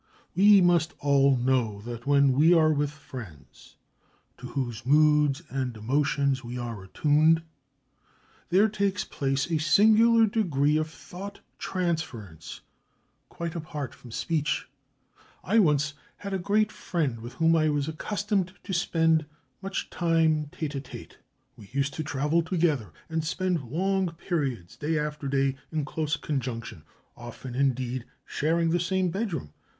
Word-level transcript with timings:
We 0.33 0.61
must 0.61 0.95
all 0.97 1.37
know 1.37 1.79
that 1.81 2.07
when 2.07 2.31
we 2.31 2.55
are 2.55 2.73
with 2.73 2.89
friends 2.89 3.75
to 4.39 4.47
whose 4.47 4.83
moods 4.83 5.43
and 5.49 5.77
emotions 5.77 6.43
we 6.43 6.57
are 6.57 6.81
attuned, 6.83 7.43
there 8.49 8.67
takes 8.67 9.03
place 9.03 9.45
a 9.51 9.59
singular 9.59 10.25
degree 10.25 10.75
of 10.75 10.89
thought 10.89 11.41
transference, 11.59 12.61
quite 13.29 13.53
apart 13.53 13.93
from 13.93 14.09
speech. 14.11 14.67
I 15.43 15.53
had 15.57 15.61
once 15.65 15.93
a 16.23 16.39
great 16.39 16.71
friend 16.71 17.19
with 17.19 17.33
whom 17.33 17.55
I 17.55 17.69
was 17.69 17.87
accustomed 17.87 18.53
to 18.63 18.73
spend 18.73 19.27
much 19.61 19.91
time 19.91 20.47
tete 20.51 20.73
a 20.73 20.81
tete. 20.81 21.19
We 21.55 21.69
used 21.73 21.93
to 21.93 22.03
travel 22.03 22.41
together 22.41 22.91
and 23.07 23.23
spend 23.23 23.65
long 23.69 24.13
periods, 24.13 24.75
day 24.77 24.97
after 24.97 25.27
day, 25.27 25.57
in 25.71 25.85
close 25.85 26.15
conjunction, 26.15 26.85
often 27.15 27.53
indeed 27.53 28.05
sharing 28.25 28.71
the 28.71 28.79
same 28.79 29.11
bedroom. 29.11 29.53